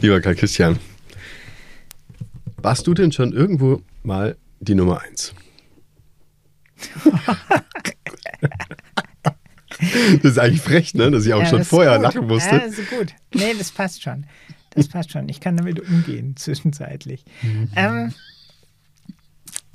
[0.00, 0.78] Lieber Karl Christian,
[2.58, 5.34] warst du denn schon irgendwo mal die Nummer eins?
[10.22, 11.10] Das ist eigentlich frech, ne?
[11.10, 12.54] dass ich auch Ja, schon vorher lachen musste.
[12.54, 13.12] Ja, das ist gut.
[13.34, 14.24] Nee, das passt schon.
[14.70, 15.28] Das passt schon.
[15.28, 17.24] Ich kann damit umgehen, zwischenzeitlich.
[17.42, 17.68] Mhm.
[17.76, 18.14] Ähm,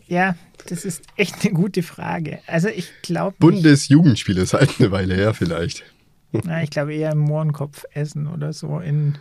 [0.08, 0.36] ja,
[0.68, 2.40] das ist echt eine gute Frage.
[2.48, 5.84] Also ich glaube Bundesjugendspiel ist halt eine Weile her vielleicht.
[6.32, 9.18] na, ich glaube eher im Mohrenkopf essen oder so in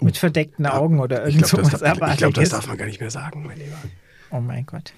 [0.00, 2.76] mit verdeckten Augen oder Ich irgend glaube, das, sowas darf- ich glaub, das darf man
[2.76, 3.76] gar nicht mehr sagen, mein Lieber.
[4.30, 4.92] Oh mein Gott.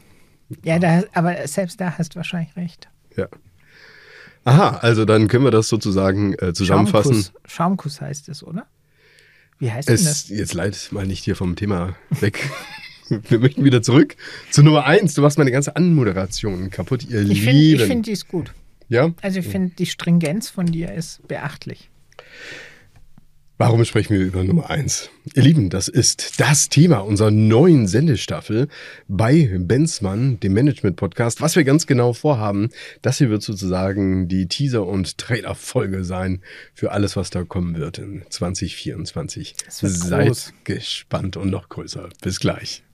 [0.65, 2.89] Ja, da, aber selbst da hast du wahrscheinlich recht.
[3.17, 3.29] Ja.
[4.45, 7.13] Aha, also dann können wir das sozusagen äh, zusammenfassen.
[7.15, 8.67] Schaumkuss, Schaumkuss heißt es, oder?
[9.59, 10.29] Wie heißt denn Es, das?
[10.29, 12.49] jetzt leitet mal nicht hier vom Thema weg.
[13.09, 14.17] Wir möchten wieder zurück
[14.51, 15.15] zu Nummer eins.
[15.15, 17.81] Du machst meine ganze Anmoderation kaputt, ihr Ich finde, Lieben.
[17.81, 18.53] ich find, die ist gut.
[18.91, 19.11] ja?
[19.23, 21.89] Also ich finde, die Stringenz von dir ist beachtlich.
[23.61, 25.11] Warum sprechen wir über Nummer eins?
[25.35, 28.69] Ihr Lieben, das ist das Thema unserer neuen Sendestaffel
[29.09, 31.41] bei Benzmann, dem Management-Podcast.
[31.41, 32.69] Was wir ganz genau vorhaben,
[33.03, 36.41] das hier wird sozusagen die Teaser- und Trailer-Folge sein
[36.73, 39.57] für alles, was da kommen wird in 2024.
[39.67, 40.53] Es wird Seid groß.
[40.63, 42.11] gespannt und noch größer.
[42.23, 42.85] Bis gleich.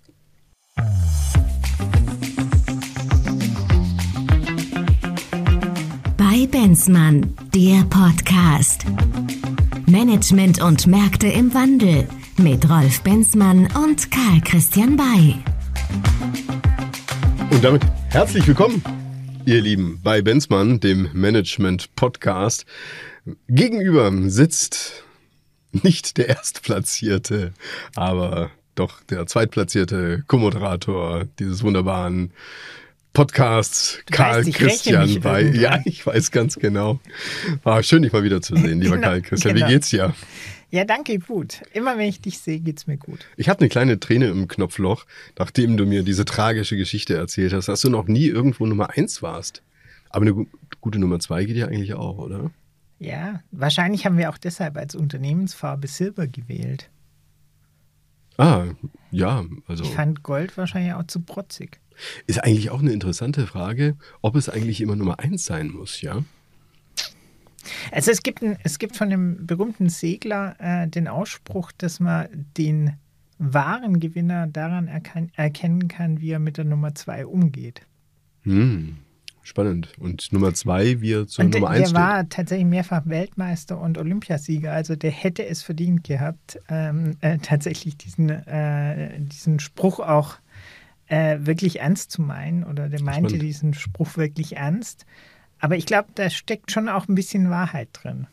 [6.16, 8.86] Bei Benzmann, der Podcast.
[9.94, 15.36] Management und Märkte im Wandel mit Rolf Benzmann und Karl Christian Bay.
[17.48, 18.82] Und damit herzlich willkommen,
[19.46, 22.66] ihr Lieben, bei Benzmann, dem Management-Podcast.
[23.46, 25.04] Gegenüber sitzt
[25.70, 27.52] nicht der Erstplatzierte,
[27.94, 32.32] aber doch der Zweitplatzierte Co-Moderator dieses wunderbaren
[33.14, 35.42] Podcasts, Du Karl weißt, Christian bei.
[35.42, 35.60] irgendwann.
[35.60, 36.98] Ja, ich weiß ganz genau.
[37.62, 39.54] Ah, schön, dich mal wieder zu sehen, lieber Genau, Karl Christian.
[39.54, 39.66] genau.
[39.68, 40.14] Wie geht's dir?
[40.70, 41.62] Ja, danke, gut.
[41.72, 43.20] Immer wenn ich dich sehe, geht's mir gut.
[43.36, 45.06] Ich habe eine kleine Träne im Knopfloch,
[45.38, 49.22] nachdem du mir diese tragische Geschichte erzählt hast, dass du noch nie irgendwo Nummer eins
[49.22, 49.62] warst.
[50.10, 50.46] Aber eine gu
[50.80, 52.50] gute Nummer zwei geht ja eigentlich auch, oder?
[52.98, 56.90] Ja, wahrscheinlich haben wir auch deshalb als Unternehmensfarbe Silber gewählt.
[58.36, 58.64] Ah,
[59.12, 61.78] ja, also Ich fand Gold wahrscheinlich auch zu protzig.
[62.26, 66.24] Ist eigentlich auch eine interessante Frage, ob es eigentlich immer Nummer eins sein muss, ja?
[67.92, 72.28] Also es gibt, ein, es gibt von dem berühmten Segler äh, den Ausspruch, dass man
[72.56, 72.94] den
[73.38, 77.82] wahren Gewinner daran erkan erkennen kann, wie er mit der Nummer zwei umgeht.
[78.42, 78.98] Hm,
[79.42, 79.92] spannend.
[79.98, 82.00] Und Nummer zwei, wie er zur Und der, Nummer der eins steht.
[82.00, 84.72] war tatsächlich mehrfach Weltmeister und Olympiasieger.
[84.72, 90.36] Also der hätte es verdient gehabt, ähm, äh, tatsächlich diesen, äh, diesen Spruch auch
[91.08, 92.64] äh, wirklich ernst zu meinen.
[92.64, 93.42] Oder der meinte Spannend.
[93.42, 95.06] diesen Spruch wirklich ernst.
[95.58, 98.26] Aber ich glaube, da steckt schon auch ein bisschen Wahrheit drin.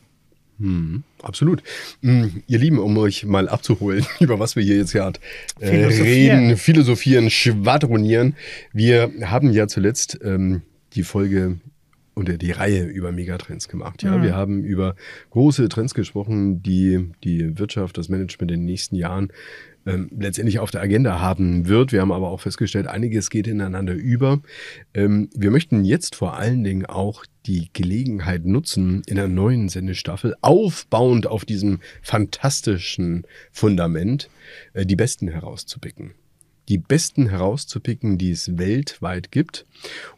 [0.60, 1.64] Hm, absolut.
[2.02, 5.20] Hm, ihr Lieben, um euch mal abzuholen, über was wir hier jetzt gerade
[5.60, 8.36] äh, reden, philosophieren, schwadronieren.
[8.72, 10.62] Wir haben ja zuletzt ähm,
[10.94, 11.60] die Folge
[12.16, 14.04] oder die Reihe über Megatrends gemacht.
[14.04, 14.24] Ja, Mhm.
[14.24, 14.96] wir haben über
[15.30, 19.32] große Trends gesprochen, die die Wirtschaft, das Management in den nächsten Jahren
[19.86, 21.92] ähm, letztendlich auf der Agenda haben wird.
[21.92, 24.42] Wir haben aber auch festgestellt, einiges geht ineinander über.
[24.94, 30.36] Ähm, wir möchten jetzt vor allen Dingen auch die Gelegenheit nutzen, in der neuen Sendestaffel,
[30.42, 34.30] aufbauend auf diesem fantastischen Fundament,
[34.74, 36.12] äh, die Besten herauszupicken.
[36.72, 39.66] Die Besten herauszupicken, die es weltweit gibt.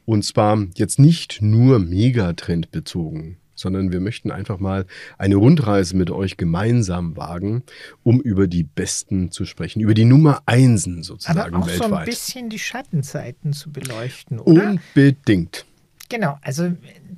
[0.05, 4.85] Und zwar jetzt nicht nur Megatrend bezogen, sondern wir möchten einfach mal
[5.17, 7.63] eine Rundreise mit euch gemeinsam wagen,
[8.03, 11.89] um über die Besten zu sprechen, über die Nummer Einsen sozusagen Aber auch so ein
[11.89, 12.05] weltweit.
[12.05, 14.77] bisschen die Schattenseiten zu beleuchten, oder?
[14.95, 15.65] Unbedingt.
[16.09, 16.71] Genau, also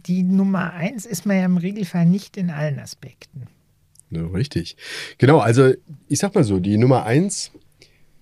[0.07, 3.47] die Nummer eins ist man ja im Regelfall nicht in allen Aspekten.
[4.11, 4.77] Ja, richtig.
[5.17, 5.73] Genau, also
[6.07, 7.51] ich sag mal so, die Nummer eins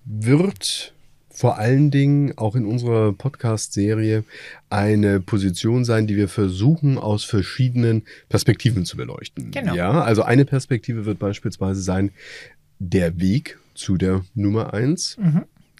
[0.04, 0.93] wird
[1.34, 4.24] vor allen Dingen auch in unserer Podcast-Serie
[4.70, 9.50] eine Position sein, die wir versuchen aus verschiedenen Perspektiven zu beleuchten.
[9.50, 9.74] Genau.
[9.74, 12.12] Ja, also eine Perspektive wird beispielsweise sein,
[12.78, 15.16] der Weg zu der Nummer eins.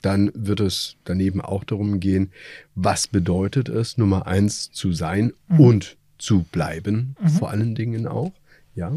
[0.02, 2.32] Dann wird es daneben auch darum gehen,
[2.74, 8.32] was bedeutet es, Nummer eins zu sein und zu bleiben, vor allen Dingen auch.
[8.74, 8.92] Ja,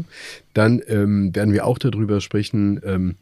[0.54, 3.14] dann ähm, werden wir auch darüber sprechen, ähm,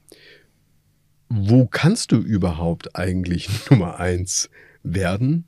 [1.28, 4.50] wo kannst du überhaupt eigentlich Nummer eins
[4.82, 5.44] werden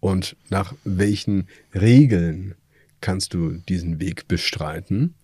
[0.00, 2.54] und nach welchen Regeln
[3.00, 5.14] kannst du diesen Weg bestreiten.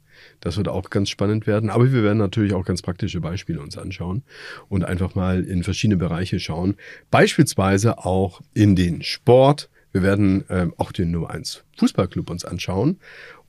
[0.41, 1.71] Das wird auch ganz spannend werden.
[1.71, 4.23] Aber wir werden natürlich auch ganz praktische Beispiele uns anschauen
[4.69, 6.77] und einfach mal in verschiedene Bereiche schauen.
[7.11, 9.71] Beispielsweise auch in den Sport.
[9.93, 12.99] Wir werden ähm, auch den Nummer 1 Fußballclub uns anschauen.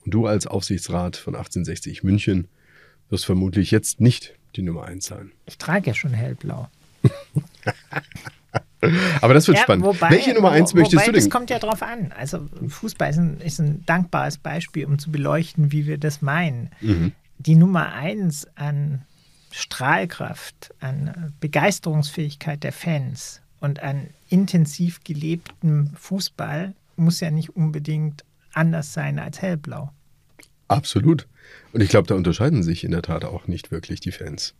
[0.04, 2.48] Und du als Aufsichtsrat von 1860 München
[3.10, 5.32] wirst vermutlich jetzt nicht die Nummer 1 sein?
[5.46, 6.68] Ich trage ja schon hellblau.
[9.20, 9.84] Aber das wird ja, spannend.
[9.84, 11.20] Wobei, Welche Nummer 1 möchtest wobei, du denn?
[11.20, 12.12] Das kommt ja drauf an.
[12.12, 16.70] Also Fußball ist ein, ist ein, dankbares Beispiel, um zu beleuchten, wie wir das meinen.
[16.80, 17.12] Mhm.
[17.38, 19.02] Die Nummer 1 an
[19.52, 28.92] Strahlkraft, an Begeisterungsfähigkeit der Fans und an intensiv gelebtem Fußball muss ja nicht unbedingt anders
[28.92, 29.90] sein als hellblau.
[30.68, 31.26] Absolut.
[31.72, 34.54] Und ich glaube, da unterscheiden sich in der Tat auch nicht wirklich die Fans.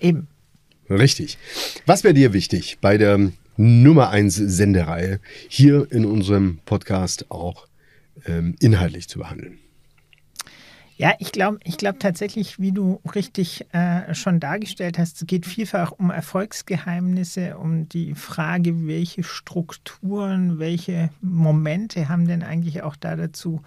[0.00, 0.28] Eben.
[0.90, 1.38] Richtig.
[1.86, 7.66] Was wäre dir wichtig bei der Nummer 1 Sendereihe hier in unserem Podcast auch
[8.26, 9.58] ähm, inhaltlich zu behandeln?
[10.98, 15.46] Ja, ich glaube ich glaub tatsächlich, wie du richtig äh, schon dargestellt hast, es geht
[15.46, 23.14] vielfach um Erfolgsgeheimnisse, um die Frage, welche Strukturen, welche Momente haben denn eigentlich auch da
[23.14, 23.62] dazu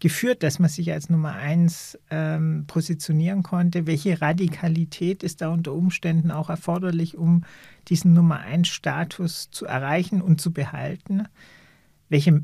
[0.00, 3.86] geführt, dass man sich als Nummer eins ähm, positionieren konnte?
[3.86, 7.44] Welche Radikalität ist da unter Umständen auch erforderlich, um
[7.88, 11.26] diesen Nummer eins Status zu erreichen und zu behalten?
[12.10, 12.42] Welche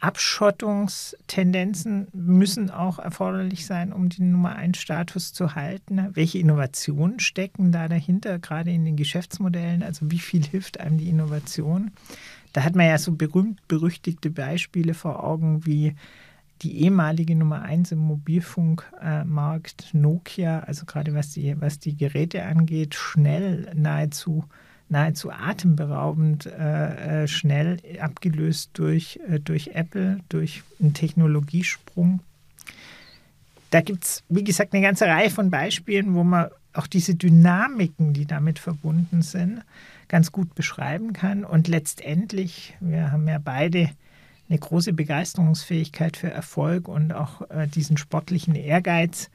[0.00, 6.08] Abschottungstendenzen müssen auch erforderlich sein, um den Nummer 1 Status zu halten?
[6.14, 9.84] Welche Innovationen stecken da dahinter, gerade in den Geschäftsmodellen?
[9.84, 11.92] Also wie viel hilft einem die Innovation?
[12.52, 15.94] Da hat man ja so berühmt-berüchtigte Beispiele vor Augen wie
[16.62, 22.94] die ehemalige Nummer 1 im Mobilfunkmarkt Nokia, also gerade was die, was die Geräte angeht,
[22.94, 24.44] schnell nahezu
[24.88, 32.20] nahezu atemberaubend äh, äh, schnell abgelöst durch, äh, durch Apple, durch einen Technologiesprung.
[33.70, 38.12] Da gibt es, wie gesagt, eine ganze Reihe von Beispielen, wo man auch diese Dynamiken,
[38.12, 39.62] die damit verbunden sind,
[40.08, 41.44] ganz gut beschreiben kann.
[41.44, 43.90] Und letztendlich, wir haben ja beide
[44.48, 49.30] eine große Begeisterungsfähigkeit für Erfolg und auch äh, diesen sportlichen Ehrgeiz,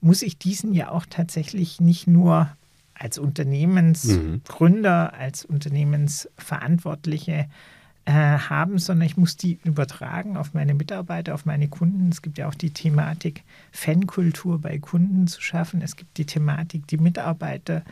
[0.00, 2.48] muss ich diesen ja auch tatsächlich nicht nur
[2.94, 5.20] als Unternehmensgründer, mhm.
[5.20, 7.46] als Unternehmensverantwortliche
[8.06, 12.08] äh, haben, sondern ich muss die übertragen auf meine Mitarbeiter, auf meine Kunden.
[12.10, 13.42] Es gibt ja auch die Thematik,
[13.72, 15.82] Fankultur bei Kunden zu schaffen.
[15.82, 17.82] Es gibt die Thematik, die Mitarbeiter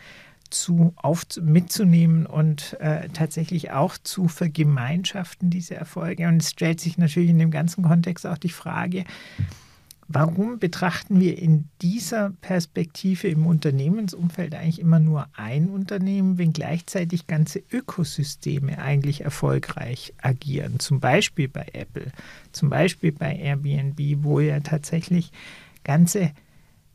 [0.55, 6.29] zu auf, mitzunehmen und äh, tatsächlich auch zu vergemeinschaften, diese Erfolge.
[6.29, 9.05] Und es stellt sich natürlich in dem ganzen Kontext auch die Frage,
[10.06, 17.27] Warum betrachten wir in dieser Perspektive im Unternehmensumfeld eigentlich immer nur ein Unternehmen, wenn gleichzeitig
[17.27, 20.79] ganze Ökosysteme eigentlich erfolgreich agieren?
[20.79, 22.12] Zum Beispiel bei Apple,
[22.53, 25.33] zum Beispiel bei Airbnb, wo ja tatsächlich
[25.85, 26.33] ganze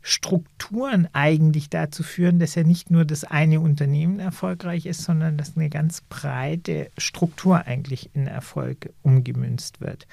[0.09, 5.55] Strukturen eigentlich dazu führen, dass ja nicht nur das eine Unternehmen erfolgreich ist, sondern dass
[5.55, 10.07] eine ganz breite Struktur eigentlich in Erfolg umgemünzt wird.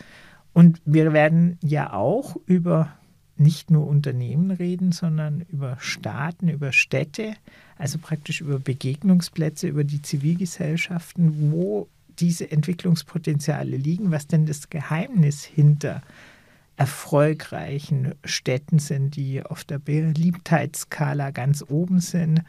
[0.52, 2.92] Und wir werden ja auch über
[3.38, 7.34] nicht nur Unternehmen reden, sondern über Staaten, über Städte,
[7.78, 11.88] also praktisch über Begegnungsplätze, über die Zivilgesellschaften, wo
[12.18, 16.02] diese Entwicklungspotenziale liegen, was denn das Geheimnis hinter
[16.76, 22.42] erfolgreichen Städten sind, die auf der Beliebtheitsskala ganz oben sind,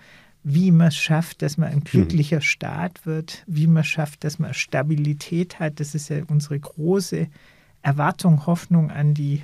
[0.44, 4.39] wie man es schafft, dass man ein glücklicher Staat wird, wie man es schafft, dass
[4.39, 5.79] man Stabilität hat.
[5.79, 7.27] Das ist ja unsere große
[7.81, 9.44] Erwartung, Hoffnung an die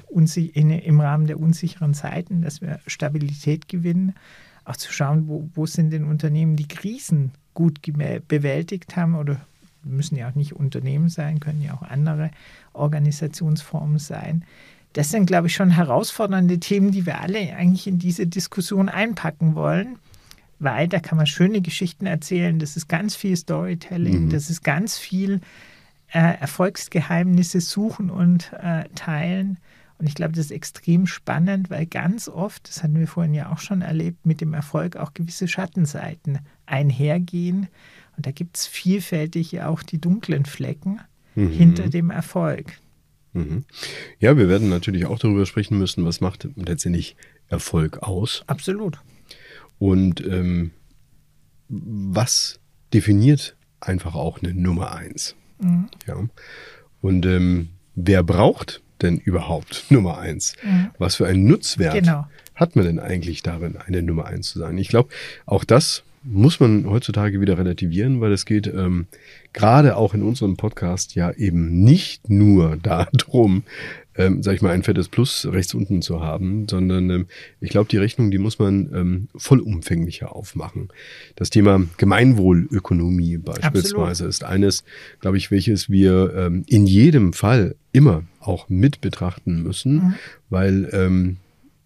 [0.54, 4.16] in, im Rahmen der unsicheren Zeiten, dass wir Stabilität gewinnen,
[4.66, 9.40] auch zu schauen, wo, wo sind denn Unternehmen, die Krisen gut bewältigt haben oder
[9.84, 12.32] müssen ja auch nicht Unternehmen sein, können ja auch andere
[12.74, 14.46] Organisationsformen sein.
[14.94, 19.56] Das sind, glaube ich, schon herausfordernde Themen, die wir alle eigentlich in diese Diskussion einpacken
[19.56, 19.98] wollen,
[20.60, 24.30] weil da kann man schöne Geschichten erzählen, das ist ganz viel Storytelling, mhm.
[24.30, 25.42] das ist ganz viel
[26.14, 29.58] äh, Erfolgsgeheimnisse suchen und äh, teilen.
[29.98, 33.52] Und ich glaube, das ist extrem spannend, weil ganz oft, das hatten wir vorhin ja
[33.52, 37.68] auch schon erlebt, mit dem Erfolg auch gewisse Schattenseiten einhergehen.
[38.16, 41.00] Und da gibt es vielfältig ja auch die dunklen Flecken
[41.36, 41.50] mhm.
[41.50, 42.78] hinter dem Erfolg.
[43.34, 43.66] Mhm.
[44.20, 47.16] Ja, wir werden natürlich auch darüber sprechen müssen, was macht letztendlich
[47.50, 48.44] Erfolg aus.
[48.48, 49.00] Absolut.
[49.80, 50.72] Und ähm,
[51.68, 52.60] was
[52.94, 55.36] definiert einfach auch eine Nummer eins?
[55.60, 55.90] Mhm.
[56.08, 56.18] Ja.
[57.02, 60.56] Und ähm, wer braucht denn überhaupt Nummer eins?
[60.64, 60.92] Mhm.
[60.98, 62.28] Was für einen Nutzwert genau.
[62.56, 64.78] hat man denn eigentlich darin, eine Nummer eins zu sein?
[64.78, 65.10] Ich glaube,
[65.46, 69.08] auch das muss man heutzutage wieder relativieren, weil es geht ähm,
[69.52, 73.64] gerade auch in unserem Podcast ja eben nicht nur darum,
[74.16, 77.26] ähm, sag ich mal, ein fettes Plus rechts unten zu haben, sondern ähm,
[77.60, 80.90] ich glaube, die Rechnung, die muss man ähm, vollumfänglicher aufmachen.
[81.36, 84.30] Das Thema Gemeinwohlökonomie beispielsweise Absolut.
[84.30, 84.84] ist eines,
[85.20, 90.14] glaube ich, welches wir ähm, in jedem Fall immer auch mit betrachten müssen, mhm.
[90.50, 91.38] weil ähm,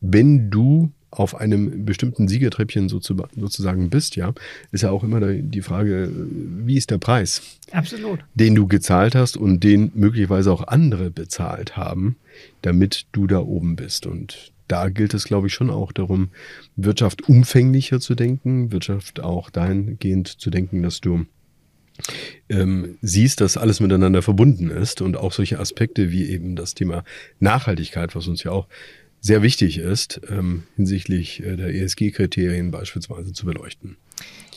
[0.01, 4.33] wenn du auf einem bestimmten Siegertreppchen sozusagen bist, ja,
[4.71, 7.41] ist ja auch immer die Frage, wie ist der Preis?
[7.71, 8.19] Absolut.
[8.35, 12.17] Den du gezahlt hast und den möglicherweise auch andere bezahlt haben,
[12.61, 14.05] damit du da oben bist.
[14.05, 16.29] Und da gilt es, glaube ich, schon auch darum,
[16.75, 21.25] Wirtschaft umfänglicher zu denken, Wirtschaft auch dahingehend zu denken, dass du
[22.49, 27.03] ähm, siehst, dass alles miteinander verbunden ist und auch solche Aspekte wie eben das Thema
[27.39, 28.67] Nachhaltigkeit, was uns ja auch
[29.27, 33.97] sehr wichtig ist, ähm, hinsichtlich äh, der ESG-Kriterien beispielsweise zu beleuchten.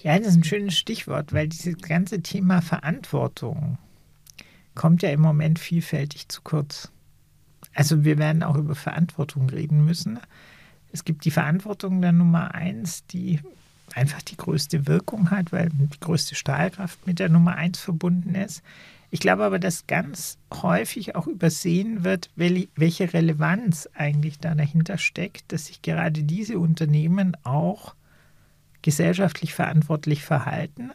[0.02, 3.76] Ja, das ist ein schönes Stichwort, weil dieses ganze Thema Verantwortung
[4.74, 6.90] kommt ja im Moment vielfältig zu kurz.
[7.74, 10.18] Also wir werden auch über Verantwortung reden müssen.
[10.92, 13.40] Es gibt die Verantwortung der Nummer eins, die
[13.94, 18.62] einfach die größte Wirkung hat, weil die größte Strahlkraft mit der Nummer eins verbunden ist.
[19.10, 25.52] Ich glaube aber, dass ganz häufig auch übersehen wird, welche Relevanz eigentlich da dahinter steckt,
[25.52, 27.96] dass sich gerade diese Unternehmen auch
[28.82, 30.90] gesellschaftlich verantwortlich verhalten.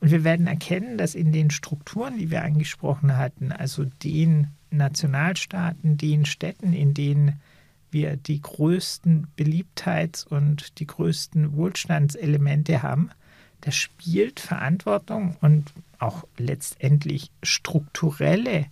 [0.00, 5.98] Und wir werden erkennen, dass in den Strukturen, die wir angesprochen hatten, also den Nationalstaaten,
[5.98, 7.40] den Städten, in denen
[7.90, 13.10] wir die größten Beliebtheits- und die größten Wohlstandselemente haben,
[13.60, 18.66] da spielt Verantwortung und auch letztendlich strukturelle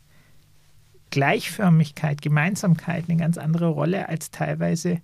[1.11, 5.01] Gleichförmigkeit, Gemeinsamkeit eine ganz andere Rolle als teilweise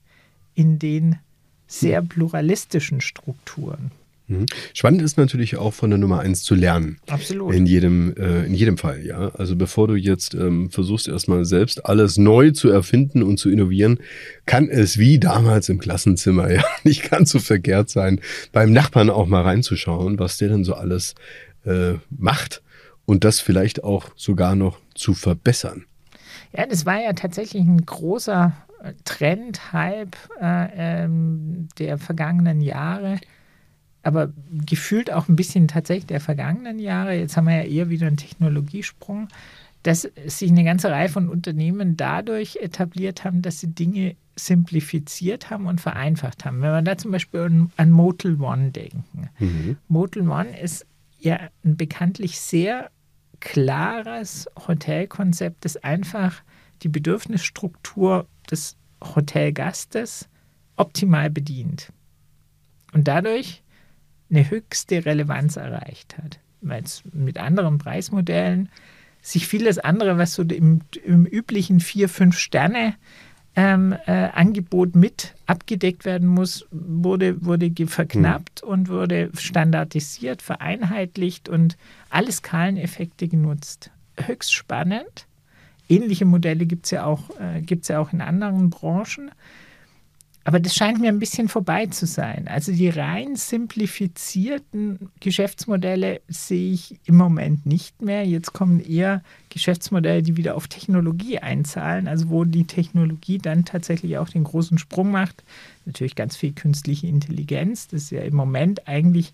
[0.55, 1.19] in den
[1.67, 3.91] sehr pluralistischen Strukturen.
[4.27, 4.47] Mhm.
[4.73, 6.99] Spannend ist natürlich auch von der Nummer eins zu lernen.
[7.09, 7.55] Absolut.
[7.55, 9.29] In jedem, äh, in jedem Fall, ja.
[9.35, 13.99] Also bevor du jetzt ähm, versuchst, erstmal selbst alles neu zu erfinden und zu innovieren,
[14.47, 18.21] kann es wie damals im Klassenzimmer ja nicht ganz so verkehrt sein,
[18.53, 21.15] beim Nachbarn auch mal reinzuschauen, was der denn so alles
[21.65, 22.63] äh, macht
[23.05, 25.85] und das vielleicht auch sogar noch zu verbessern.
[26.57, 33.19] Ja, das war ja tatsächlich ein großer äh, Trend, Hype äh, ähm, der vergangenen Jahre
[34.05, 34.33] aber
[34.67, 38.17] gefühlt auch ein bisschen tatsächlich der vergangenen Jahre, jetzt haben wir ja eher wieder einen
[38.17, 39.29] Technologiesprung,
[39.83, 45.67] dass sich eine ganze Reihe von Unternehmen dadurch etabliert haben, dass sie Dinge simplifiziert haben
[45.67, 46.61] und vereinfacht haben.
[46.61, 49.29] Wenn wir da zum Beispiel an, an Motel One denken.
[49.39, 49.77] Mhm.
[49.89, 50.87] Motel One ist
[51.21, 52.91] ja ein bekanntlich sehr
[53.41, 56.43] klares Hotelkonzept, das einfach
[56.83, 60.29] die Bedürfnisstruktur des Hotelgastes
[60.77, 61.93] optimal bedient.
[62.93, 63.64] Und dadurch
[64.31, 66.39] eine höchste Relevanz erreicht hat.
[66.61, 68.69] Weil es mit anderen Preismodellen
[69.21, 72.95] sich vieles andere, was so im, im üblichen vier, fünf Sterne
[73.57, 78.69] ähm, äh, Angebot mit abgedeckt werden muss, wurde, wurde verknappt mhm.
[78.69, 81.77] und wurde standardisiert, vereinheitlicht und
[82.11, 83.91] alle Skaleneffekte genutzt.
[84.17, 85.27] Höchst spannend.
[85.89, 89.31] Ähnliche Modelle gibt es ja, auch, äh, ja auch in anderen Branchen.
[90.47, 92.49] Aber das scheint mir ein bisschen vorbei zu sein.
[92.49, 98.27] Also die rein simplifizierten Geschäftsmodelle sehe ich im Moment nicht mehr.
[98.27, 104.19] Jetzt kommen eher Geschäftsmodelle, die wieder auf Technologie einzahlen, also wo die Technologie dann tatsächlich
[104.19, 105.43] auch den großen Sprung macht.
[105.87, 107.89] Natürlich ganz viel künstliche Intelligenz.
[107.89, 109.33] Das ist ja im Moment eigentlich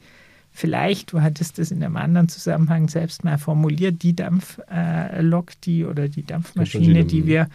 [0.52, 5.84] vielleicht, du hattest das in einem anderen Zusammenhang selbst mal formuliert, die Dampflok, äh, die
[5.84, 7.48] oder die Dampfmaschine, die wir,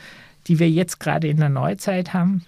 [0.47, 2.45] die wir jetzt gerade in der Neuzeit haben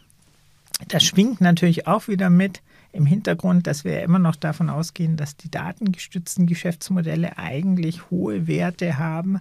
[0.88, 5.36] das schwingt natürlich auch wieder mit im Hintergrund, dass wir immer noch davon ausgehen, dass
[5.36, 9.40] die datengestützten Geschäftsmodelle eigentlich hohe Werte haben,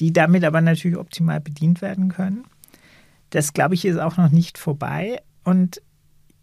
[0.00, 2.44] die damit aber natürlich optimal bedient werden können.
[3.30, 5.20] Das, glaube ich, ist auch noch nicht vorbei.
[5.44, 5.82] Und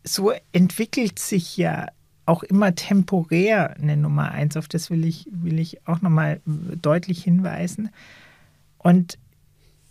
[0.03, 1.87] so entwickelt sich ja
[2.25, 4.57] auch immer temporär eine Nummer eins.
[4.57, 7.89] Auf das will ich, will ich auch nochmal deutlich hinweisen.
[8.77, 9.17] Und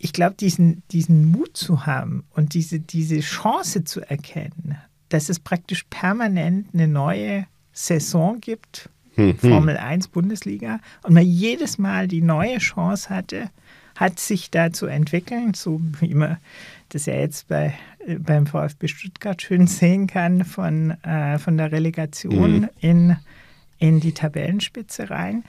[0.03, 5.39] ich glaube, diesen, diesen Mut zu haben und diese, diese Chance zu erkennen, dass es
[5.39, 9.37] praktisch permanent eine neue Saison gibt, mhm.
[9.37, 13.49] Formel 1 Bundesliga, und man jedes Mal die neue Chance hatte,
[13.95, 16.35] hat sich da zu entwickeln, so wie man
[16.89, 17.73] das ja jetzt bei,
[18.19, 22.69] beim VfB Stuttgart schön sehen kann, von, äh, von der Relegation mhm.
[22.81, 23.15] in,
[23.77, 25.45] in die Tabellenspitze rein.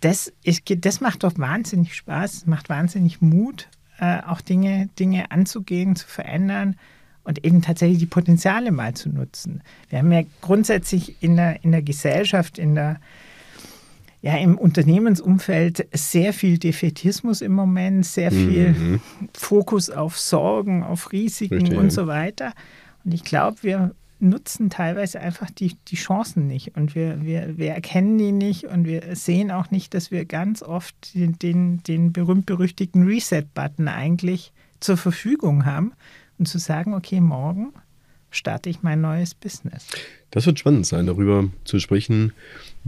[0.00, 3.68] Das, ist, das macht doch wahnsinnig Spaß, macht wahnsinnig Mut
[4.00, 6.76] äh, auch Dinge, Dinge anzugehen, zu verändern
[7.24, 9.62] und eben tatsächlich die Potenziale mal zu nutzen.
[9.88, 13.00] Wir haben ja grundsätzlich in der, in der Gesellschaft, in der,
[14.22, 19.00] ja, im Unternehmensumfeld sehr viel Defetismus im Moment, sehr viel mhm.
[19.34, 21.78] Fokus auf Sorgen, auf Risiken Verstehen.
[21.78, 22.52] und so weiter.
[23.04, 27.72] Und ich glaube, wir nutzen teilweise einfach die, die Chancen nicht und wir, wir, wir
[27.72, 32.12] erkennen die nicht und wir sehen auch nicht, dass wir ganz oft den, den, den
[32.12, 35.92] berühmt-berüchtigten Reset-Button eigentlich zur Verfügung haben
[36.38, 37.72] und zu sagen, okay, morgen
[38.30, 39.86] starte ich mein neues Business.
[40.30, 42.32] Das wird spannend sein, darüber zu sprechen,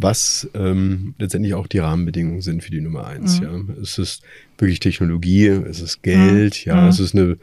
[0.00, 3.40] was ähm, letztendlich auch die Rahmenbedingungen sind für die Nummer eins.
[3.40, 3.46] Mhm.
[3.68, 3.82] Ja.
[3.82, 4.22] Es ist
[4.56, 6.70] wirklich Technologie, es ist Geld, mhm.
[6.70, 6.88] ja, mhm.
[6.88, 7.36] es ist eine,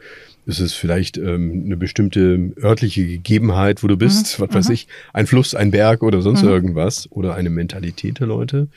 [0.46, 4.44] es ist vielleicht ähm, eine bestimmte örtliche Gegebenheit, wo du bist, mhm.
[4.44, 4.74] was weiß mhm.
[4.74, 6.48] ich, ein Fluss, ein Berg oder sonst mhm.
[6.48, 8.68] irgendwas oder eine Mentalität der Leute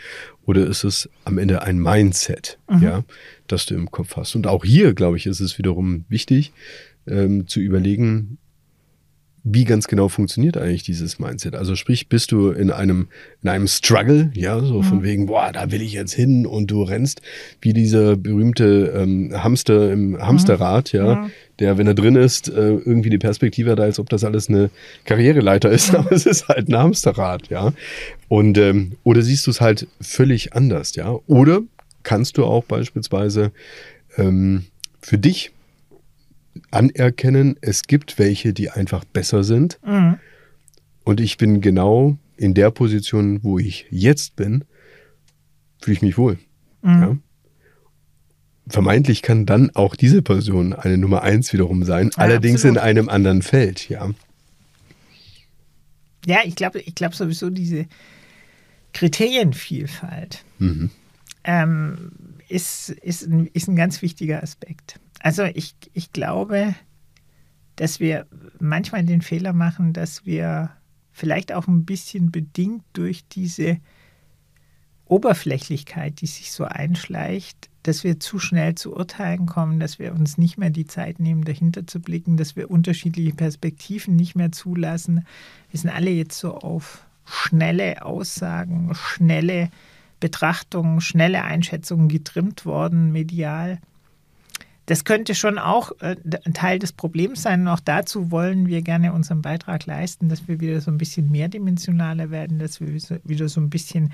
[0.46, 3.04] oder ist es am Ende ein Mindset, ja,
[3.48, 4.36] das du im Kopf hast.
[4.36, 6.52] Und auch hier, glaube ich, ist es wiederum wichtig
[7.08, 8.40] ähm, zu überlegen,
[9.52, 11.56] wie ganz genau funktioniert eigentlich dieses Mindset?
[11.56, 13.08] Also sprich, bist du in einem,
[13.42, 15.04] in einem Struggle, ja, so von mhm.
[15.04, 17.22] wegen, boah, da will ich jetzt hin und du rennst
[17.62, 21.00] wie dieser berühmte ähm, Hamster im Hamsterrad, mhm.
[21.00, 21.30] ja,
[21.60, 24.70] der, wenn er drin ist, äh, irgendwie die Perspektive hat, als ob das alles eine
[25.06, 27.74] Karriereleiter ist, aber es ist halt ein Hamsterrad, ja.
[28.28, 31.18] Und ähm, oder siehst du es halt völlig anders, ja?
[31.28, 31.62] Oder
[32.04, 33.52] kannst du auch beispielsweise
[34.18, 34.66] ähm,
[35.02, 35.52] für dich
[36.72, 39.80] anerkennen, es gibt welche, die einfach besser sind.
[39.86, 40.18] Mhm.
[41.04, 44.64] Und ich bin genau in der Position, wo ich jetzt bin,
[45.82, 46.38] fühle ich mich wohl.
[46.82, 47.02] Mhm.
[47.02, 47.18] Ja?
[48.68, 52.78] Vermeintlich kann dann auch diese Person eine Nummer eins wiederum sein, ja, allerdings absolut.
[52.78, 54.12] in einem anderen Feld, ja.
[56.26, 57.88] Ja, ich glaube, ich glaube sowieso diese
[58.94, 60.92] Kriterienvielfalt mhm.
[61.44, 62.12] ähm,
[62.48, 65.00] ist, ist, ein, ist ein ganz wichtiger Aspekt.
[65.20, 66.76] Also ich, ich glaube,
[67.76, 68.26] dass wir
[68.60, 70.72] manchmal den Fehler machen, dass wir
[71.12, 73.78] vielleicht auch ein bisschen bedingt durch diese
[75.06, 80.38] Oberflächlichkeit, die sich so einschleicht, dass wir zu schnell zu Urteilen kommen, dass wir uns
[80.38, 85.26] nicht mehr die Zeit nehmen, dahinter zu blicken, dass wir unterschiedliche Perspektiven nicht mehr zulassen.
[85.72, 89.72] Wir sind alle jetzt so auf schnelle Aussagen, schnelle
[90.20, 93.80] Betrachtungen, schnelle Einschätzungen getrimmt worden, medial
[94.90, 96.16] das könnte schon auch äh,
[96.46, 97.62] ein Teil des Problems sein.
[97.62, 101.30] Und auch dazu wollen wir gerne unseren Beitrag leisten, dass wir wieder so ein bisschen
[101.30, 102.88] mehrdimensionaler werden, dass wir
[103.24, 104.12] wieder so ein bisschen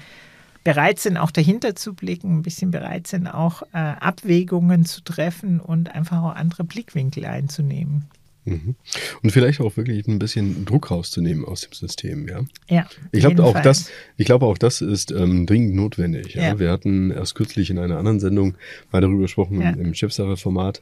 [0.66, 5.62] bereit sind, auch dahinter zu blicken, ein bisschen bereit sind, auch äh, Abwägungen zu treffen
[5.62, 8.10] und einfach auch andere Blickwinkel einzunehmen.
[8.46, 8.76] Mhm.
[9.24, 12.42] Und vielleicht auch wirklich ein bisschen Druck rauszunehmen aus dem System, ja.
[12.70, 12.88] Ja.
[13.12, 16.36] Ich glaube auch das, ich glaube auch das ist ähm, dringend notwendig.
[16.36, 16.44] Ja?
[16.44, 16.60] ja?
[16.60, 18.56] Wir hatten erst kürzlich in einer anderen Sendung
[18.92, 19.72] mal darüber gesprochen ja.
[19.72, 20.82] im Chefsache-Format.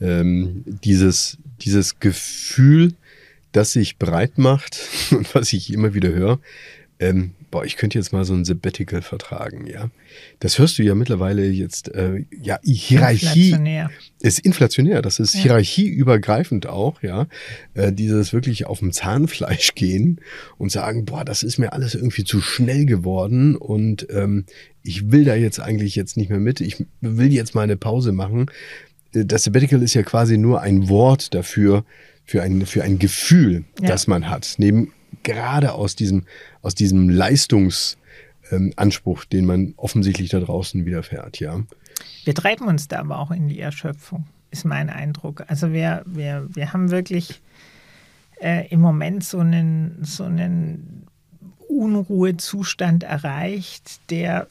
[0.00, 2.94] Ähm, dieses, dieses Gefühl,
[3.52, 4.78] das sich breit macht
[5.10, 6.40] und was ich immer wieder höre,
[7.02, 9.90] ähm, boah, ich könnte jetzt mal so ein Sabbatical vertragen, ja.
[10.38, 13.90] Das hörst du ja mittlerweile jetzt, äh, ja, Hierarchie inflationär.
[14.20, 15.42] ist inflationär, das ist ja.
[15.42, 17.26] hierarchieübergreifend auch, ja.
[17.74, 20.20] Äh, dieses wirklich auf dem Zahnfleisch gehen
[20.58, 24.44] und sagen, boah, das ist mir alles irgendwie zu schnell geworden und ähm,
[24.84, 28.12] ich will da jetzt eigentlich jetzt nicht mehr mit, ich will jetzt mal eine Pause
[28.12, 28.46] machen.
[29.12, 31.84] Äh, das Sabbatical ist ja quasi nur ein Wort dafür,
[32.24, 33.88] für ein, für ein Gefühl, ja.
[33.88, 34.54] das man hat.
[34.58, 36.24] Neben gerade aus diesem,
[36.62, 41.62] aus diesem Leistungsanspruch, ähm, den man offensichtlich da draußen widerfährt, ja.
[42.24, 45.44] Wir treiben uns da aber auch in die Erschöpfung, ist mein Eindruck.
[45.48, 47.40] Also wir, wir, wir haben wirklich
[48.40, 51.06] äh, im Moment so einen, so einen
[51.68, 54.48] Unruhezustand erreicht, der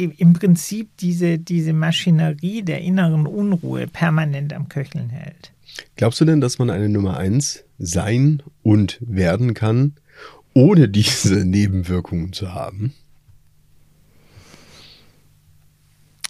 [0.00, 5.52] im Prinzip diese, diese Maschinerie der inneren Unruhe permanent am Köcheln hält.
[5.96, 9.94] Glaubst du denn, dass man eine Nummer eins sein und werden kann,
[10.54, 12.92] ohne diese Nebenwirkungen zu haben?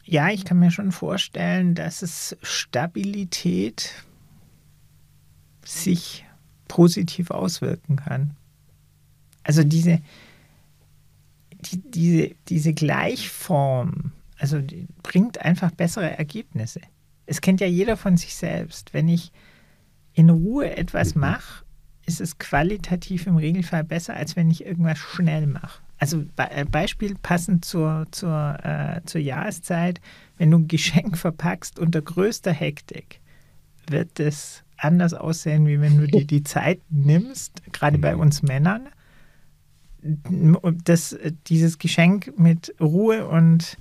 [0.05, 3.93] Ja, ich kann mir schon vorstellen, dass es Stabilität
[5.65, 6.25] sich
[6.67, 8.37] positiv auswirken kann.
[9.45, 10.01] Also diese,
[11.61, 14.61] die, diese, diese Gleichform, also
[15.03, 16.81] bringt einfach bessere Ergebnisse.
[17.27, 18.93] Es kennt ja jeder von sich selbst.
[18.95, 19.33] Wenn ich
[20.15, 21.65] in Ruhe etwas mache,
[22.07, 25.81] ist es qualitativ im Regelfall besser, als wenn ich irgendwas schnell mache.
[25.99, 30.01] Also Be Beispiel passend zur, zur, äh, zur Jahreszeit,
[30.39, 33.21] wenn du ein Geschenk verpackst unter größter Hektik,
[33.87, 38.21] wird es anders aussehen, wie wenn du dir die Zeit nimmst, gerade bei mhm.
[38.21, 38.89] uns Männern,
[40.85, 43.77] das, dieses Geschenk mit Ruhe und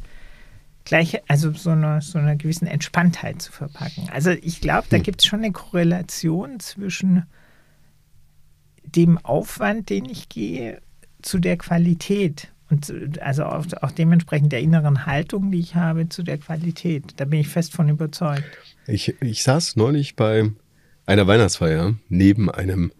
[0.85, 4.09] gleich, also so einer so einer gewissen Entspanntheit zu verpacken.
[4.11, 5.03] Also ich glaube, da hm.
[5.03, 7.23] gibt es schon eine Korrelation zwischen
[8.83, 10.81] dem Aufwand, den ich gehe,
[11.21, 16.21] zu der Qualität und also auch, auch, dementsprechend der inneren Haltung, die ich habe, zu
[16.21, 17.13] der Qualität.
[17.17, 18.43] Da bin ich fest von überzeugt.
[18.85, 20.51] Ich, ich saß neulich bei
[21.05, 22.91] einer Weihnachtsfeier neben einem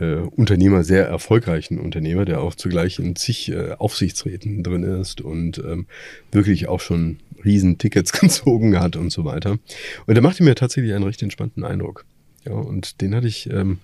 [0.00, 5.58] äh, Unternehmer, sehr erfolgreichen Unternehmer, der auch zugleich in zig äh, Aufsichtsräten drin ist und
[5.58, 5.86] ähm,
[6.32, 9.58] wirklich auch schon riesen Tickets gezogen hat und so weiter.
[10.06, 12.04] Und der machte mir tatsächlich einen recht entspannten Eindruck.
[12.46, 13.78] Ja, und den hatte ich ähm,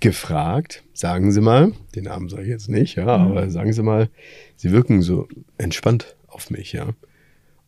[0.00, 3.30] gefragt, sagen Sie mal, den Namen sage ich jetzt nicht, ja, mhm.
[3.30, 4.08] aber sagen Sie mal,
[4.56, 5.28] Sie wirken so
[5.58, 6.90] entspannt auf mich, ja.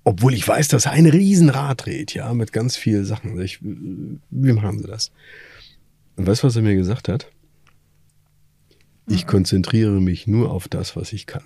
[0.02, 3.40] Obwohl ich weiß, dass er ein Riesenrad dreht, ja, mit ganz vielen Sachen.
[3.40, 5.12] Ich, wie machen Sie das?
[6.16, 7.30] Und weißt du, was er mir gesagt hat?
[9.06, 11.44] Ich konzentriere mich nur auf das, was ich kann.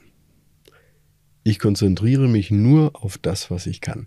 [1.43, 4.07] Ich konzentriere mich nur auf das, was ich kann.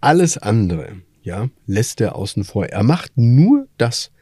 [0.00, 2.66] Alles andere, ja, lässt er außen vor.
[2.66, 4.12] Er macht nur das,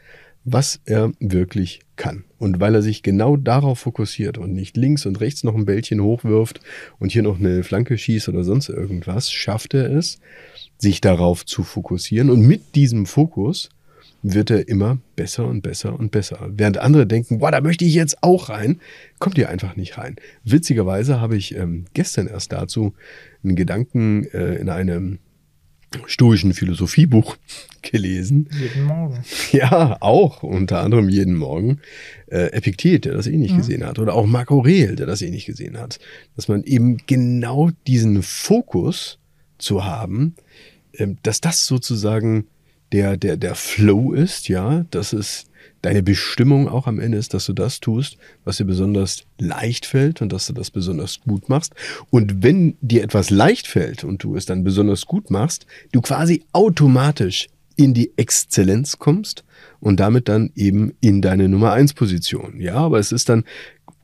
[0.44, 2.24] was er wirklich kann.
[2.38, 6.00] Und weil er sich genau darauf fokussiert und nicht links und rechts noch ein Bällchen
[6.00, 6.60] hochwirft
[6.98, 10.20] und hier noch eine Flanke schießt oder sonst irgendwas, schafft er es,
[10.78, 12.30] sich darauf zu fokussieren.
[12.30, 13.70] Und mit diesem Fokus
[14.24, 16.48] wird er immer besser und besser und besser.
[16.50, 18.80] Während andere denken, boah, da möchte ich jetzt auch rein,
[19.18, 20.16] kommt ihr einfach nicht rein.
[20.44, 22.94] Witzigerweise habe ich ähm, gestern erst dazu
[23.44, 25.18] einen Gedanken äh, in einem
[26.06, 27.36] stoischen Philosophiebuch
[27.82, 28.48] gelesen.
[28.58, 29.22] Jeden Morgen.
[29.52, 31.80] Ja, auch unter anderem jeden Morgen.
[32.26, 33.58] Äh, Epiktet, der das eh nicht ja.
[33.58, 33.98] gesehen hat.
[33.98, 35.98] Oder auch Marc Aurel, der das eh nicht gesehen hat.
[36.34, 39.18] Dass man eben genau diesen Fokus
[39.58, 40.34] zu haben,
[40.92, 42.46] äh, dass das sozusagen
[42.94, 45.46] der, der, der Flow ist, ja, dass es
[45.82, 50.22] deine Bestimmung auch am Ende ist, dass du das tust, was dir besonders leicht fällt
[50.22, 51.74] und dass du das besonders gut machst.
[52.10, 56.44] Und wenn dir etwas leicht fällt und du es dann besonders gut machst, du quasi
[56.52, 59.42] automatisch in die Exzellenz kommst
[59.80, 62.60] und damit dann eben in deine Nummer eins Position.
[62.60, 63.42] Ja, aber es ist dann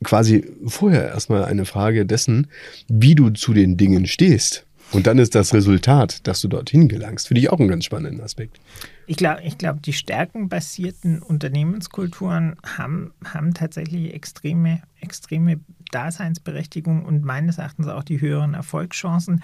[0.03, 2.47] quasi vorher erstmal eine Frage dessen,
[2.89, 4.65] wie du zu den Dingen stehst.
[4.91, 7.27] Und dann ist das Resultat, dass du dorthin gelangst.
[7.27, 8.59] Finde ich auch einen ganz spannenden Aspekt.
[9.07, 15.59] Ich glaube, ich glaub, die stärkenbasierten Unternehmenskulturen haben, haben tatsächlich extreme, extreme
[15.91, 19.43] Daseinsberechtigung und meines Erachtens auch die höheren Erfolgschancen.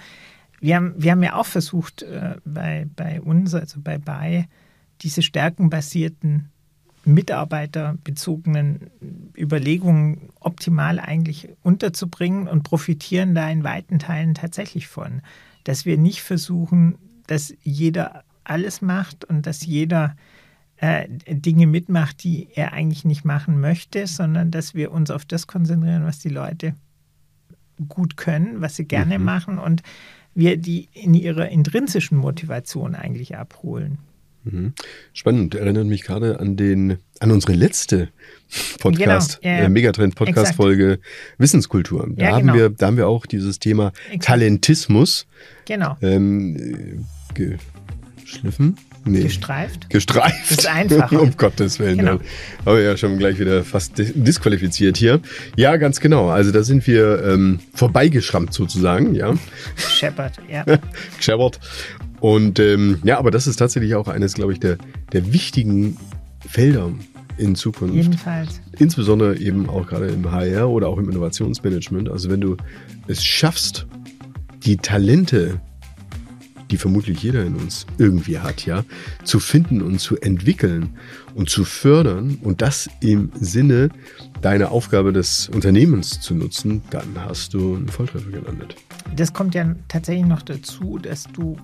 [0.60, 4.48] Wir haben, wir haben ja auch versucht, äh, bei, bei uns, also bei BAI,
[5.02, 6.50] diese stärkenbasierten
[7.08, 8.90] mitarbeiterbezogenen
[9.36, 15.22] Überlegungen optimal eigentlich unterzubringen und profitieren da in weiten Teilen tatsächlich von.
[15.64, 20.16] Dass wir nicht versuchen, dass jeder alles macht und dass jeder
[20.76, 25.46] äh, Dinge mitmacht, die er eigentlich nicht machen möchte, sondern dass wir uns auf das
[25.46, 26.74] konzentrieren, was die Leute
[27.88, 29.24] gut können, was sie gerne mhm.
[29.24, 29.82] machen und
[30.34, 33.98] wir die in ihrer intrinsischen Motivation eigentlich abholen.
[34.44, 34.72] Mhm.
[35.12, 38.08] Spannend, erinnert mich gerade an den, an unsere letzte
[38.78, 41.00] Podcast, genau, äh, Megatrend-Podcast-Folge
[41.36, 42.08] Wissenskultur.
[42.10, 42.54] Da ja, haben genau.
[42.54, 44.24] wir, da haben wir auch dieses Thema exakt.
[44.24, 45.26] Talentismus
[45.66, 45.96] genau.
[46.00, 48.76] ähm, geschliffen.
[49.04, 49.22] Nee.
[49.22, 49.90] Gestreift?
[49.90, 50.50] Gestreift.
[50.50, 51.22] Das ist einfacher.
[51.22, 51.98] um Gottes Willen.
[51.98, 52.18] Genau.
[52.64, 55.20] Aber ja schon gleich wieder fast disqualifiziert hier.
[55.56, 56.28] Ja, ganz genau.
[56.28, 59.34] Also da sind wir ähm, vorbeigeschrammt sozusagen, ja.
[59.76, 60.64] Shepard, ja.
[61.20, 61.58] Shepard.
[62.20, 64.78] Und ähm, ja, aber das ist tatsächlich auch eines, glaube ich, der,
[65.12, 65.96] der wichtigen
[66.46, 66.90] Felder
[67.36, 67.94] in Zukunft.
[67.94, 68.60] Jedenfalls.
[68.78, 72.08] Insbesondere eben auch gerade im HR oder auch im Innovationsmanagement.
[72.08, 72.56] Also wenn du
[73.06, 73.86] es schaffst,
[74.64, 75.60] die Talente,
[76.70, 78.84] die vermutlich jeder in uns irgendwie hat, ja,
[79.24, 80.90] zu finden und zu entwickeln
[81.34, 83.88] und zu fördern und das im Sinne
[84.42, 88.76] deiner Aufgabe des Unternehmens zu nutzen, dann hast du einen Volltreffer gelandet.
[89.16, 91.56] Das kommt ja tatsächlich noch dazu, dass du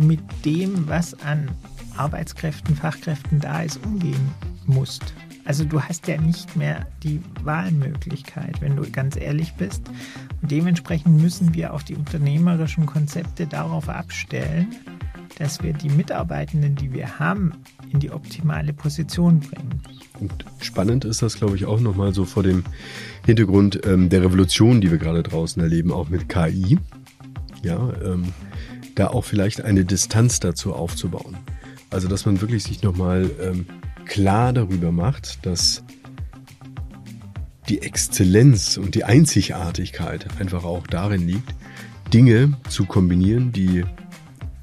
[0.00, 1.50] mit dem, was an
[1.96, 4.30] Arbeitskräften, Fachkräften da ist, umgehen
[4.66, 5.14] musst.
[5.44, 9.82] Also du hast ja nicht mehr die Wahlmöglichkeit, wenn du ganz ehrlich bist.
[10.40, 14.68] Und dementsprechend müssen wir auch die unternehmerischen Konzepte darauf abstellen,
[15.38, 17.52] dass wir die Mitarbeitenden, die wir haben,
[17.92, 19.80] in die optimale Position bringen.
[20.20, 22.62] Und spannend ist das, glaube ich, auch nochmal so vor dem
[23.24, 26.78] Hintergrund ähm, der Revolution, die wir gerade draußen erleben, auch mit KI.
[27.62, 28.32] Ja, ähm,
[28.94, 31.36] da auch vielleicht eine Distanz dazu aufzubauen.
[31.90, 33.66] Also, dass man wirklich sich nochmal ähm,
[34.04, 35.82] klar darüber macht, dass
[37.68, 41.54] die Exzellenz und die Einzigartigkeit einfach auch darin liegt,
[42.12, 43.84] Dinge zu kombinieren, die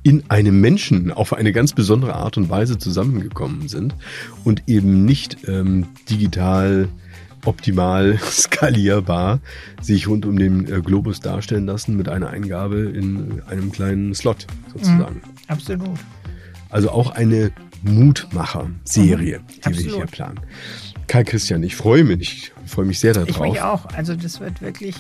[0.04, 3.96] in einem Menschen auf eine ganz besondere Art und Weise zusammengekommen sind
[4.44, 6.88] und eben nicht ähm, digital
[7.48, 9.40] optimal skalierbar
[9.82, 14.48] sich rund um den äh, Globus darstellen lassen mit einer Eingabe in einem kleinen Slot
[14.74, 15.16] sozusagen.
[15.16, 16.00] Mhm, absolut.
[16.70, 17.52] Also auch eine
[17.84, 19.86] Mutmacher-Serie, mhm, die absolut.
[19.86, 20.40] wir hier planen.
[21.08, 23.30] Karl Christian, ich freue mich, ich freue mich sehr darauf.
[23.30, 23.86] Ich mich auch.
[23.96, 24.96] Also das wird wirklich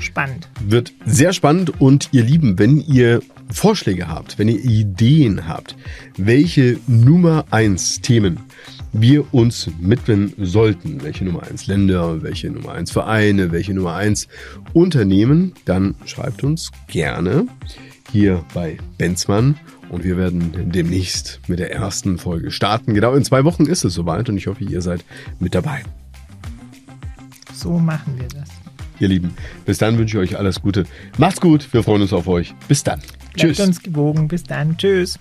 [0.00, 0.48] spannend.
[0.60, 5.76] Wird sehr spannend und ihr Lieben, wenn ihr Vorschläge habt, wenn ihr Ideen habt,
[6.16, 8.40] welche Nummer 1 Themen
[8.92, 11.02] wir uns widmen sollten.
[11.02, 14.28] Welche Nummer 1 Länder, welche Nummer 1 Vereine, welche Nummer 1
[14.72, 17.46] Unternehmen, dann schreibt uns gerne
[18.12, 19.56] hier bei Benzmann
[19.90, 22.94] Und wir werden demnächst mit der ersten Folge starten.
[22.94, 25.04] Genau in zwei Wochen ist es soweit und ich hoffe, ihr seid
[25.40, 25.82] mit dabei.
[27.54, 28.48] So machen wir das.
[29.00, 29.32] Ihr Lieben,
[29.64, 30.84] bis dann wünsche ich euch alles Gute.
[31.18, 32.54] Macht's gut, wir freuen uns auf euch.
[32.66, 33.00] Bis dann.
[33.00, 33.60] Bleibt Tschüss.
[33.60, 34.28] uns gewogen.
[34.28, 34.76] Bis dann.
[34.76, 35.18] Tschüss.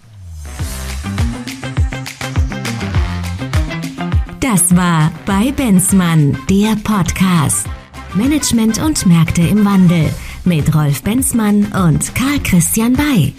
[4.50, 7.68] Das war bei Benzmann, der Podcast.
[8.14, 10.10] Management und Märkte im Wandel
[10.46, 13.34] mit Rolf Benzmann und Karl Christian Bay.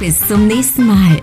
[0.00, 1.20] Bis zum nächsten Mal.